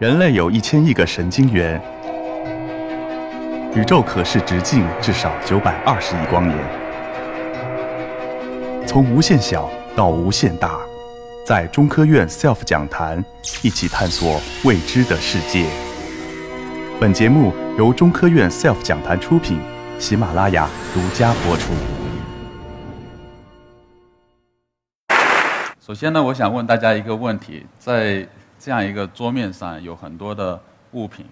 [0.00, 1.78] 人类有一千亿个神经元，
[3.74, 6.58] 宇宙可视直径至少九百二十亿光年。
[8.86, 10.80] 从无限小到无限大，
[11.44, 13.22] 在中科院 SELF 讲坛
[13.60, 15.66] 一起探索未知的世界。
[16.98, 19.60] 本节目由中科院 SELF 讲坛出品，
[19.98, 21.74] 喜马拉雅独家播出。
[25.78, 28.26] 首先呢，我想问大家一个问题：在
[28.60, 31.24] 这样一个桌面上有很多的物品，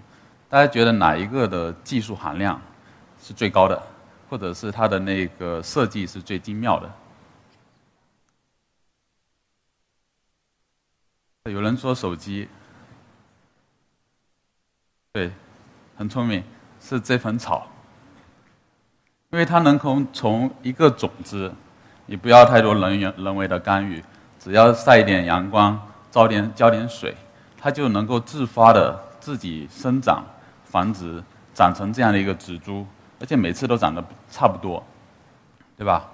[0.48, 2.59] 大家觉得哪一个的技术含量
[3.23, 3.80] 是最高的，
[4.30, 6.91] 或者是它的那个设计是最精妙的？
[11.52, 12.48] 有人说手机，
[15.12, 15.30] 对，
[15.96, 16.42] 很聪明，
[16.80, 17.66] 是这盆草，
[19.29, 21.52] 因为它能从从一个种子，
[22.06, 24.02] 你不要太多人员人为的干预，
[24.38, 25.79] 只要晒一点阳光。
[26.10, 27.14] 浇点浇点水，
[27.56, 30.24] 它就能够自发的自己生长、
[30.64, 31.23] 繁殖，
[31.54, 32.87] 长成这样的一个植株，
[33.20, 34.82] 而且每次都长得差不多，
[35.76, 36.09] 对吧？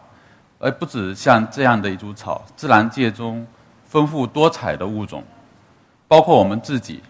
[0.59, 3.47] 而不止像这样的一株草，自然界中
[3.85, 5.23] 丰富多彩的物种，
[6.09, 7.03] 包括我们自己，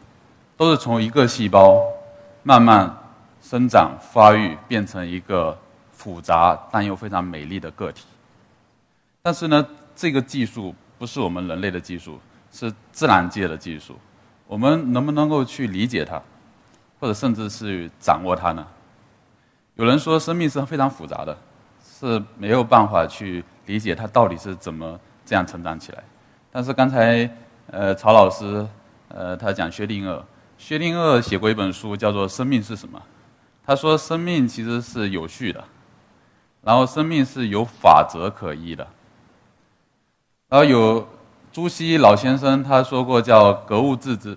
[0.57, 1.81] 都是从一个细胞
[2.43, 2.93] 慢慢
[3.41, 5.57] 生长发育，变成一个
[5.93, 8.05] 复杂但又非常美丽的个体。
[9.23, 12.19] 但是呢，这个技术不是我们人类的技术。
[12.55, 13.99] 是自然界的技术，
[14.47, 16.23] 我们能不能够去理解它，
[17.01, 18.65] 或者甚至是掌握它呢？
[19.75, 21.37] 有人说生命是非常复杂的，
[21.83, 26.05] 是没有办法去理解它到底是怎么这样成长起来。
[26.53, 27.29] 但是刚才
[27.67, 28.65] 呃曹老师
[29.09, 30.23] 呃他讲薛定谔，
[30.57, 32.97] 薛定谔写过一本书叫做《生命是什么》，
[33.67, 35.65] 他说生命其实是有序的，
[36.63, 38.87] 然后生命是有法则可依的，
[40.49, 41.05] 然后有。
[41.55, 44.37] 朱熹老先生他说过叫格物致知，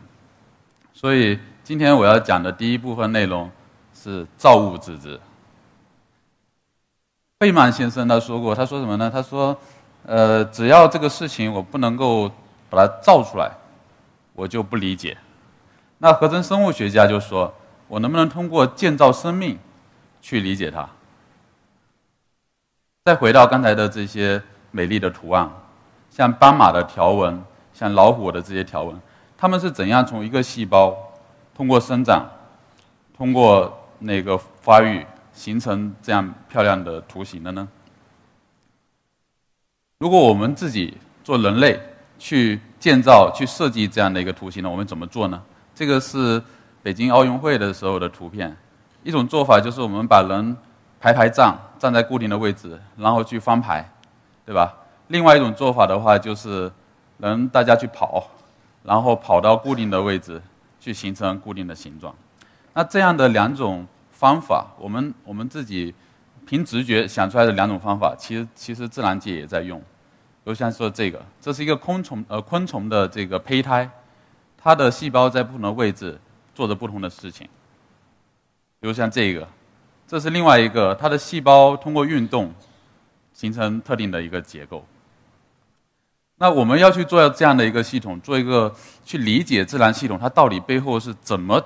[0.94, 3.50] 所以今天我要讲的第一部分内容
[3.92, 5.20] 是造物致知。
[7.40, 9.10] 费曼先生他说过，他说什么呢？
[9.12, 9.58] 他说，
[10.06, 12.32] 呃，只要这个事情我不能够
[12.70, 13.52] 把它造出来，
[14.34, 15.18] 我就不理解。
[15.98, 17.52] 那合成生物学家就说，
[17.88, 19.58] 我能不能通过建造生命
[20.22, 20.88] 去理解它？
[23.06, 24.40] 再回到刚才的这些
[24.70, 25.50] 美丽的图案。
[26.10, 29.00] 像斑马的条纹，像老虎的这些条纹，
[29.38, 30.96] 它们是怎样从一个细胞
[31.56, 32.26] 通过生长，
[33.16, 37.68] 通过那个发育形成这样漂亮的图形的呢？
[40.00, 41.80] 如果我们自己做人类
[42.20, 45.42] 去建造、去设计这样的一个图形呢，我们怎么做呢？
[45.74, 46.42] 这个是
[46.82, 48.56] 北京奥运会的时候的图片。
[49.04, 50.58] 一种做法就是我们把人
[51.00, 53.88] 排排站，站在固定的位置，然后去翻排，
[54.46, 54.76] 对吧？
[55.08, 56.72] 另外一种做法的话，就是
[57.18, 58.28] 能大家去跑，
[58.84, 60.42] 然后跑到固定的位置，
[60.80, 62.14] 去形成固定的形状。
[62.74, 65.94] 那这样的两种方法，我们我们自己
[66.46, 69.80] 凭直觉想出来的两种方法，其实其实自然界也在用。
[69.80, 73.90] 比如像说这个，这是一个昆虫呃昆虫的这个胚胎，
[74.58, 76.20] 它的细胞在不同的位置
[76.54, 77.48] 做着不同的事情。
[78.80, 79.48] 比如像这个，
[80.08, 82.54] 这是另外一个，它的细胞通过运动
[83.34, 84.86] 形成特定的一个结构。
[86.40, 91.60] 那我们要去做这样的一个系统，做一个去理解自然系统，它到底背后是怎么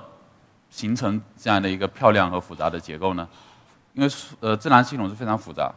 [0.70, 3.28] 形成这样的一个漂亮和复杂的结构呢？
[3.92, 4.08] 因为
[4.40, 5.70] 呃，自然系统是非常复杂，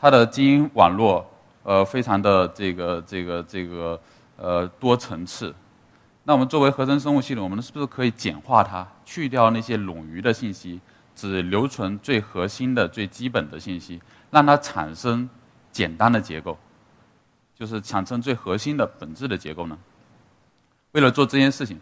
[0.00, 1.30] 它的基因网络
[1.62, 4.00] 呃非常的这个这个这个
[4.38, 5.54] 呃多层次。
[6.24, 10.80] 那我们作为合成生物系统，我们是不是可以简化它，去掉那些冗余的信息，
[11.14, 15.28] 只留存最核心的、最基本的信息，让它产生
[15.70, 16.56] 简单的结构？
[17.60, 19.76] 就是产生最核心的本质的结构呢？
[20.92, 21.78] 为了做这件事情，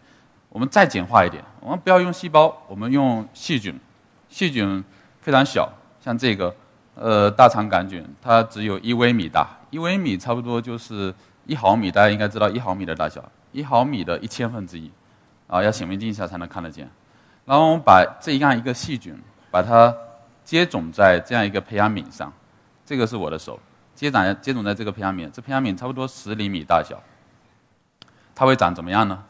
[0.49, 3.79] 我们再简化一点，我们不要用细胞，我们用细菌。
[4.27, 4.83] 细菌
[5.21, 5.71] 非常小，
[6.03, 6.53] 像这个，
[6.95, 13.23] 呃，大肠杆菌，它只有一微米大，一微米差不多就是一毫米，大家应该知道一毫米的大小，
[13.53, 14.91] 一毫米的一千分之一，
[15.47, 16.89] 啊，要显微镜下才能看得见。
[17.45, 19.17] 然后我们把这样一个细菌，
[19.49, 19.95] 把它
[20.43, 22.33] 接种在这样一个培养皿上，
[22.85, 23.57] 这个是我的手。
[23.99, 26.97] 接长接种在这个培养皿，这培养皿差不多十厘米大小，
[28.33, 29.21] 它会长怎么样呢？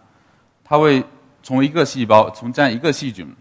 [0.64, 1.04] 它会
[1.42, 3.36] 从一个细胞，从这样一个细菌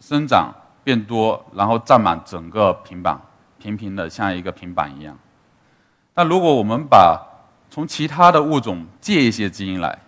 [0.00, 0.52] 生长
[0.84, 3.18] 变多，然后占满整个平板，
[3.58, 5.16] 平平的像一个平板一样。
[6.14, 7.26] 那如果我们把
[7.70, 9.98] 从其他的物种借一些基因来，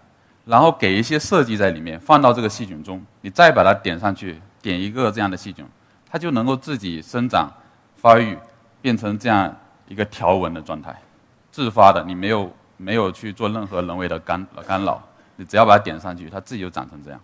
[0.44, 5.66] 然后给一些设计在里面，放到这个细菌中，你再把它点上去，点一个这样的细菌，
[6.06, 7.50] 它就能够自己生长、
[7.96, 8.36] 发育，
[8.82, 9.56] 变成这样。
[9.88, 10.94] 一个条纹的状态，
[11.50, 15.02] 自发的，你没有没有去做任何人为的干干扰，
[15.36, 17.18] 你只要把它点上去，它自己就长成这样。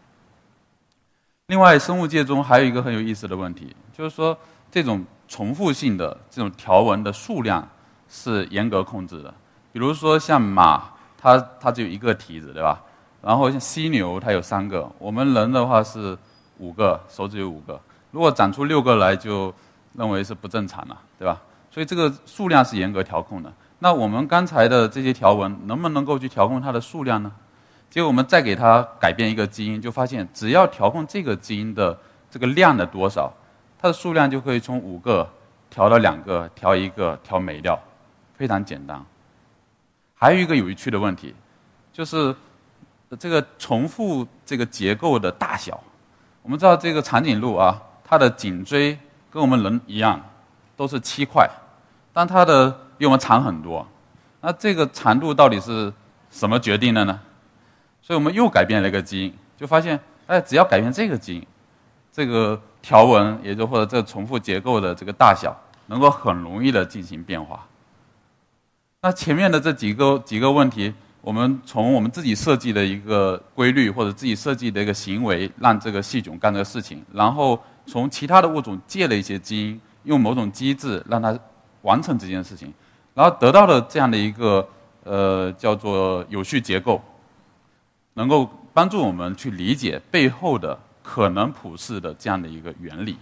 [1.47, 4.37] 另外，生物界中还有一个很有意思的问题，就是说
[4.71, 7.69] 这种重复性的这种条纹的数量
[8.09, 9.33] 是严格控制的。
[9.71, 10.85] 比如说像马，
[11.19, 12.83] 它它只有一个蹄子，对吧？
[13.21, 14.91] 然后像犀牛，它有三个。
[14.99, 16.17] 我们人的话是
[16.59, 17.79] 五个，手指有五个。
[18.11, 19.53] 如果长出六个来，就
[19.93, 21.41] 认为是不正常了，对吧？
[21.75, 23.53] 所以这个数量是严格调控的。
[23.81, 27.33] 那我们刚才的这些条纹能不能够去调控它的数量呢？
[27.91, 31.99] 结果我们再给它改变一个基因，就发现只要调控这个基因的
[32.31, 33.33] 这个量的多少，
[33.77, 35.29] 它的数量就可以从五个
[35.69, 37.77] 调到两个，调一个，调没掉，
[38.37, 39.05] 非常简单。
[40.15, 41.35] 还有一个有趣的问题，
[41.93, 42.33] 就是
[43.19, 45.83] 这个重复这个结构的大小。
[46.43, 48.97] 我们知道这个长颈鹿啊，它的颈椎
[49.29, 50.21] 跟我们人一样，
[50.77, 51.49] 都是七块，
[52.15, 53.87] 但它的比我们长很多。
[54.41, 55.93] 那这个长度到底是
[56.31, 57.21] 什么决定的呢？
[58.01, 61.47] 所以我们又改变了一个基因，就发现，哎，只要改变这个基因，
[62.13, 65.57] 这个条纹，也就或者这个重复结构的这个大小，
[65.87, 67.67] 能够很容易的进行变化。
[69.01, 81.39] 那前面的这几个几个问题，我们从我们自己设计的一个规律或者自己设计的一个行为，让这个细菌干这个事情，然后从其他的物种借了一些基因，用某种机制让它
[81.85, 82.71] 完成这件事情，
[83.15, 84.69] 然后得到了这样的一个
[85.05, 87.01] 呃叫做有序结构。
[88.17, 93.19] 能够帮助我们去理解背后的可能普世的这样的一个原理。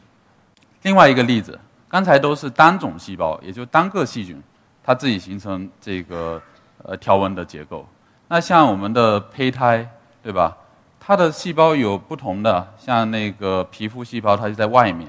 [0.82, 4.38] 另外一个例子，刚才都是单种细胞，也就单个细菌，
[4.84, 6.38] 它自己形成这个
[6.82, 7.86] 呃条纹的结构。
[8.28, 9.90] 那像我们的胚胎，
[10.22, 10.54] 对吧？
[11.00, 15.08] 它的细胞有不同的，像那个皮肤细胞，它就在外面；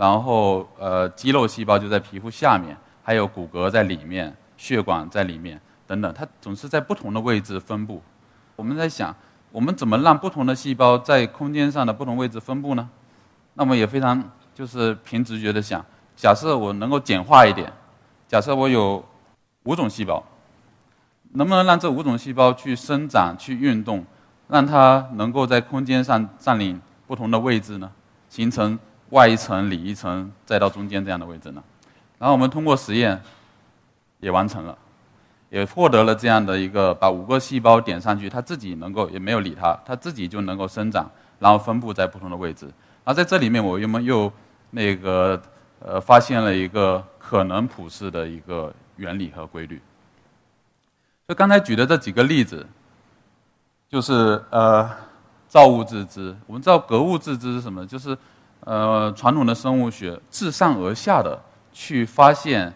[0.00, 8.00] 然后呃肌肉细胞就在皮肤下面，还有骨骼在里面，血管在里面等等，它总是在不同的位置分布。
[8.56, 9.14] 我们在想，
[9.52, 12.88] 我们怎么让不同的细胞在空间上的不同位置分布呢？
[13.52, 14.24] 那么也非常
[14.54, 15.84] 就是凭直觉的想，
[16.16, 17.70] 假设我能够简化一点，
[18.26, 19.04] 假设我有
[19.64, 20.24] 五种细胞，
[21.32, 24.02] 能不能让这五种细胞去生长、去运动，
[24.48, 27.92] 让它能够在空间上占领不同的位置呢？
[28.30, 28.78] 形成
[29.10, 31.62] 外一层、里一层，再到中间这样的位置呢？
[32.18, 33.20] 然后我们通过实验
[34.18, 34.76] 也完成了。
[35.50, 41.10] 也获得了这样的一个，把五个细胞点上去，它自己能够也没有理它，它自己就能够生长，
[41.40, 42.68] 然后分布在不同的位置。
[43.02, 44.32] 而在这里面，我又们又
[44.70, 45.42] 那个
[45.80, 49.82] 呃发现了一个可能普世的一个原理和规律。
[51.26, 52.64] 就刚才举的这几个例子，
[53.88, 54.88] 就是呃
[55.48, 56.32] 造物自知。
[56.46, 57.84] 我们知道格物致知是什么？
[57.84, 58.16] 就是
[58.60, 61.40] 呃传统的生物学自上而下的
[61.72, 62.72] 去发现。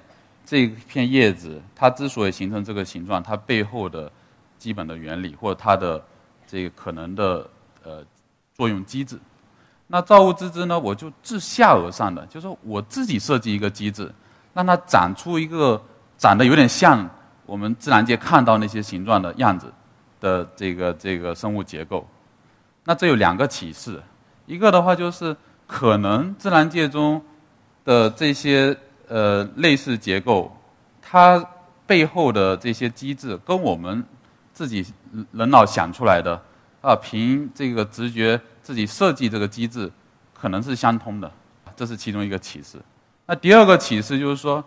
[0.46, 4.12] 这片叶子，它之所以形成这个形状，它背后的
[4.58, 6.04] 基本的原理或者它的
[6.46, 7.48] 这个可能的
[7.82, 8.04] 呃
[8.52, 9.18] 作用机制。
[9.86, 10.78] 那造物之知呢？
[10.78, 14.12] 我就自下而上的，就是说我自己设计一个机制，
[14.52, 15.82] 让它长出一个
[16.18, 17.08] 长得有点像
[17.46, 19.72] 我们自然界看到那些形状的样子
[20.20, 22.06] 的这个这个生物结构。
[22.84, 23.98] 那这有两个启示，
[24.44, 25.34] 一个的话就是
[25.66, 27.22] 可能自然界中
[27.84, 28.76] 的这些。
[29.06, 30.50] 呃，类似结构，
[31.02, 31.38] 它
[31.86, 34.02] 背后的这些机制跟我们
[34.50, 34.84] 自己
[35.30, 36.42] 人脑想出来的
[36.80, 39.92] 啊，凭这个直觉自己设计这个机制，
[40.32, 41.30] 可能是相通的，
[41.76, 42.78] 这是其中一个启示。
[43.26, 44.64] 那第二个启示就是说，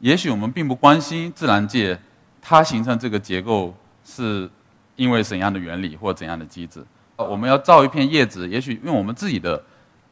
[0.00, 1.98] 也许我们并不关心自然界
[2.42, 3.74] 它形成这个结构
[4.04, 4.48] 是
[4.96, 6.84] 因为怎样的原理或怎样的机制。
[7.16, 9.60] 我们要造一片叶子，也许用我们自己的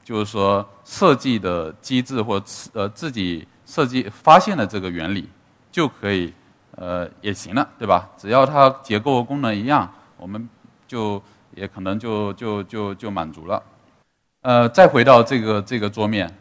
[0.07, 2.41] 就是说设计的机制或
[2.73, 3.45] 呃自己。
[3.69, 5.29] 设计发现了这个原理，
[5.73, 6.33] 就可以，
[6.77, 8.09] 呃，也行了，对吧？
[8.17, 10.49] 只要它结构功能一样，我们
[10.87, 11.21] 就
[11.53, 13.61] 也可能就就就就满足了。
[14.43, 16.33] 呃，再回到这个这个桌面，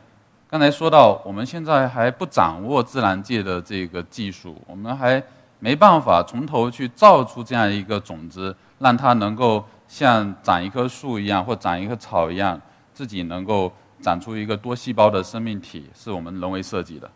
[0.47, 5.23] 刚才说到，我们现在还不掌握自然界的这个技术，我们还
[5.57, 12.61] 没办法从头去造出这样一个种子，让它能够像长一棵树一样，或长一棵草一样，
[12.95, 13.71] 自己能够。
[14.01, 17.09] 长出一个多细胞的生命体是我们人为设计的，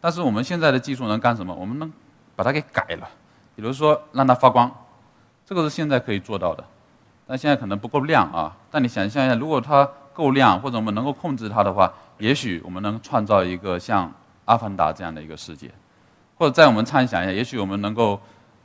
[0.00, 1.52] 但是我们现在的技术能干什么？
[1.52, 1.92] 我们能
[2.36, 3.10] 把它给改了，
[3.56, 4.70] 比如说让它发光，
[5.44, 6.64] 这个是现在可以做到的，
[7.26, 8.56] 但现在可能不够亮啊。
[8.70, 14.06] 但你想象一下，如果它够亮，或者我们能够控制它的话，也许我们能创造一个像
[14.44, 15.68] 《阿凡达》这样的一个世界，
[16.38, 18.18] 或者在我们畅想一下，也许我们能够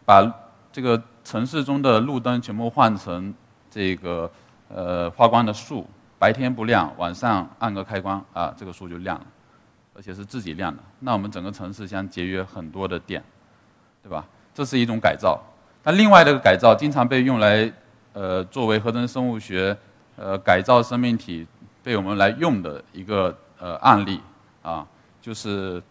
[0.05, 0.23] 把
[0.71, 3.33] 这个城市中的路灯全部换成
[3.71, 4.31] 这个
[4.69, 5.85] 呃发光的树。
[6.17, 9.25] 白天不亮，晚上按个开关啊，这个树就亮了，
[9.95, 10.81] 而且是自己亮的。
[10.99, 13.23] 那我们整个城市将节约很多的电，
[14.01, 14.25] 对吧？
[14.53, 15.39] 这是一种改造。
[15.83, 17.71] 那另外的改造经常被用来
[18.13, 19.77] 呃作为合成生物学
[20.15, 21.45] 呃改造生命体
[21.83, 24.21] 被我们来用的一个呃案例
[24.63, 24.87] 啊，
[25.21, 25.83] 就是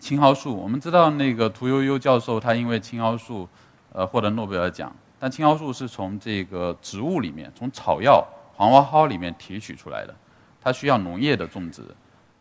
[0.00, 0.56] 青蒿素。
[0.56, 3.48] 我们知道那个屠呦呦教授，他因为青蒿素
[3.92, 8.26] 呃获得诺贝尔奖，但青蒿素是从这个植物里面，从草药
[8.58, 10.12] 黄花蒿里面提取出来的，
[10.60, 11.82] 它需要农业的种植，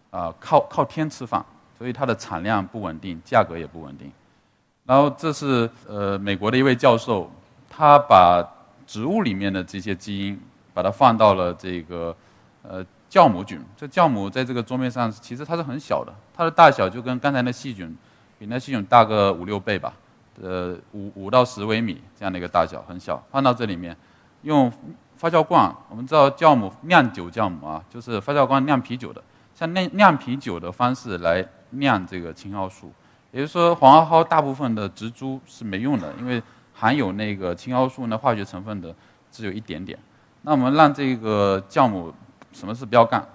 [0.10, 1.46] 啊靠靠天吃饭，
[1.78, 4.12] 所以它的产量不稳定，价格也不稳定。
[4.84, 7.30] 然后这是呃美国的一位教授，
[7.70, 8.44] 他把
[8.88, 10.42] 植物里面的这些基因，
[10.74, 12.16] 把它放到了这个
[12.64, 13.62] 呃酵母菌。
[13.76, 17.96] 这酵母在这个桌面上，其实它是很小的，它的大小就跟刚才那细菌，
[18.40, 19.94] 比那细菌大个五六倍吧，
[20.42, 23.24] 呃五五到十微米这样的一个大小，很小。
[23.30, 23.96] 放到这里面，
[24.42, 24.72] 用
[25.18, 29.22] 发酵罐，我们知道酵母酿酒酵母啊，就是发酵罐酿啤酒的，
[29.56, 32.92] 像酿酿啤酒的方式来酿这个青蒿素。
[33.32, 36.42] 也就是说，黄花蒿大部分的植株是没用的，因为
[36.74, 38.96] 含有那个青蒿素那化学成分的
[39.32, 39.98] 只有一点点。
[40.44, 42.14] 那我们让这个酵母
[42.54, 43.28] 什么事不要干，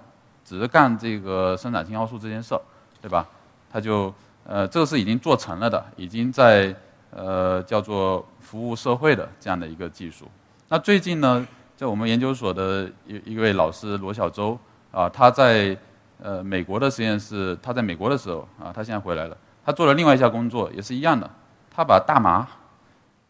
[0.43, 2.61] 只是干这个生产青蒿素这件事儿，
[3.01, 3.27] 对吧？
[3.71, 4.13] 它就
[4.45, 6.75] 呃，这个是已经做成了的，已经在
[7.11, 10.27] 呃叫做服务社会的这样的一个技术。
[10.69, 11.45] 那最近呢，
[11.83, 14.57] 在我们研究所的一一位老师罗小周
[14.89, 15.77] 啊，他在
[16.17, 19.37] 呃美国的实验室，他在美国的时候啊，他现在回来了。
[19.65, 21.29] 他做了另外一项工作，也是一样的。
[21.69, 22.47] 他把大麻，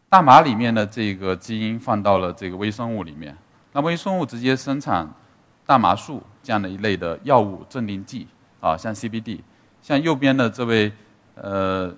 [0.08, 3.36] 大麻里面的这个基因放到了这个微生物里面，
[3.72, 5.12] 那微生物直接生产
[5.66, 8.28] 大麻素这样的一类的药物镇定剂
[8.60, 9.40] 啊，像 CBD。
[9.82, 10.92] 像右边的这位
[11.34, 11.92] 呃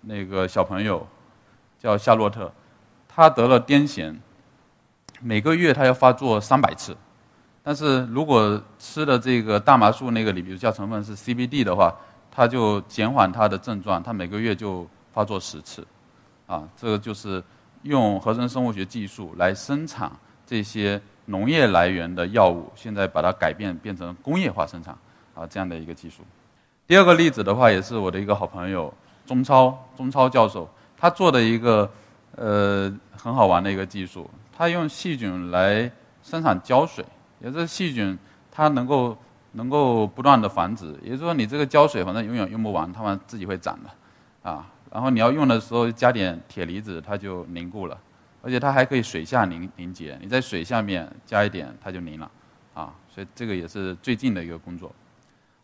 [0.00, 1.06] 那个小朋友
[1.78, 2.52] 叫夏洛特，
[3.06, 4.16] 他得了癫痫，
[5.20, 6.96] 每个月他要发作三百次，
[7.62, 11.94] 但是如果吃的这个大麻素那个里比如叫成分是 CBD 的话。
[12.32, 15.84] 他就减缓他的症状，他每个月就发作十次，
[16.46, 17.42] 啊，这个就是
[17.82, 20.10] 用合成生物学技术来生产
[20.46, 24.96] 这些农业来源的药物，现在把它改变变成工业化生产，
[25.34, 26.22] 啊，这样的一个技术。
[26.86, 28.94] 第二个例子的话，也是我的一个好朋友
[29.26, 31.90] 钟超，钟超教授，他做的一个
[32.36, 35.90] 呃很好玩的一个技术，他用细菌来
[36.22, 37.02] 生产胶水，
[37.40, 38.18] 也是细菌
[38.50, 39.16] 它能够。
[39.54, 47.98] 能够不断的繁殖，也就是说，你这个胶水反正永远用不完，它们自己会长的，啊，然后你要用的时候加点铁离子，它就凝固了，
[48.42, 52.30] 而且它还可以水下凝凝结，你在水下面加一点，它就凝了，
[52.74, 54.94] 啊，所以这个也是最近的一个工作。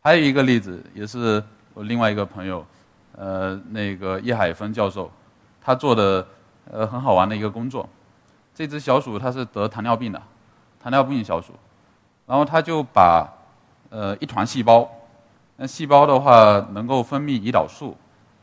[0.02, 1.40] 还有一个例子，也是
[1.72, 2.66] 我另外一个朋友，
[3.12, 5.08] 呃，那个叶海峰教授，
[5.60, 6.26] 他做的
[6.68, 7.88] 呃很好玩的一个工作，
[8.56, 10.22] 这只小鼠它是得糖尿病的，
[10.82, 11.52] 糖尿病小鼠，
[12.26, 13.30] 然后他就把
[13.90, 14.90] 呃，一团细胞，
[15.56, 17.94] 那细胞的话能够分泌胰岛素，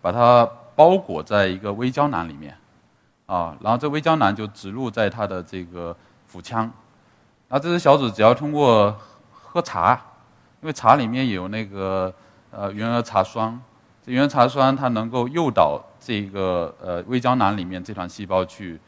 [0.04, 2.56] 把它包裹在一个微胶囊里面，
[3.26, 5.96] 啊，然后这微胶囊就植入在它的这个
[6.28, 6.62] 腹腔，
[7.50, 8.96] 然后这只小鼠只要通过
[9.32, 10.00] 喝茶，
[10.62, 12.14] 因为茶里面有那个
[12.52, 13.60] 呃原儿茶酸，
[14.06, 18.80] 这原儿茶酸它能够诱导这个呃微胶囊里面这团细胞去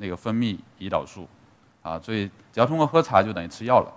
[0.00, 1.28] 那个分泌胰岛素，
[1.82, 3.92] 啊，所以只要通过喝茶就等于吃药了。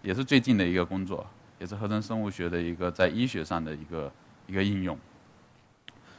[0.00, 1.26] 也是最近的一个工作，
[1.58, 4.10] 也是合成生物学的一个在医学上的一个
[4.46, 4.96] 一个应用。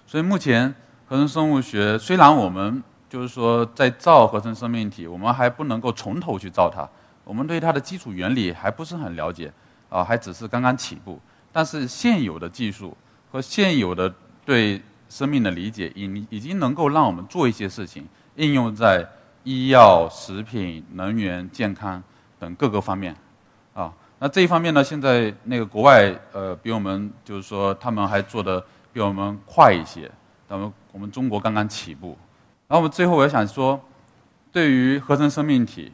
[0.05, 0.73] 所以目前
[1.07, 6.87] 合成生物学虽然我们就是说在造合成生命体，我们还不能够从头去造它，
[7.23, 9.51] 我们对它的基础原理还不是很了解，
[9.89, 11.19] 啊，还只是刚刚起步。
[11.51, 12.95] 但是现有的技术
[13.31, 14.13] 和现有的
[14.45, 18.05] 对生命的理解，已已经能够让我们做一些事情，
[18.39, 19.05] 应用在
[19.43, 22.01] 医药、食品、能源、健康
[22.39, 23.13] 等各个方面。
[23.73, 30.09] 啊，那这一方面呢，现在那个国外呃，比我们就是说他们还做的比我们快一些，
[30.47, 32.17] 那么我们中国刚刚起步。
[32.69, 33.77] 然后我们最后我要想说，
[34.53, 35.91] 对于合成生命体，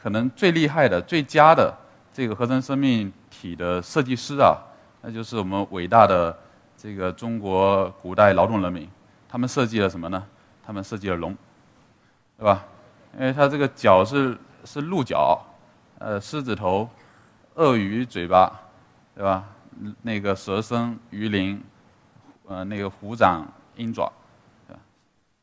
[0.00, 1.76] 可能最厉害的、最佳的
[2.14, 4.56] 这个合成生命体的设计师啊，
[5.02, 6.38] 那就是我们伟大的
[6.76, 8.88] 这个中国古代劳动人民，
[9.28, 10.22] 他们设计了什么呢？
[10.62, 11.36] 他们设计了龙，
[12.40, 12.64] 对吧？
[13.14, 15.38] 因为它这个角是是鹿角，
[15.98, 16.88] 呃，狮子头。
[17.56, 18.58] 鳄鱼嘴巴，
[19.14, 19.44] 对吧？
[20.00, 21.62] 那个蛇身鱼鳞，
[22.46, 24.10] 呃，那个虎掌鹰爪，
[24.66, 24.80] 对吧？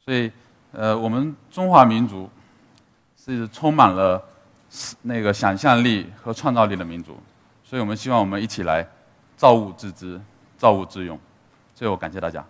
[0.03, 0.31] 所以，
[0.71, 2.27] 呃，我们中华民族
[3.15, 4.23] 是充满了
[5.03, 7.19] 那个想象力和创造力的民族，
[7.63, 8.87] 所以我们希望我们一起来
[9.35, 10.19] 造物致知，
[10.57, 11.19] 造物致用。
[11.75, 12.43] 最后，感谢大家。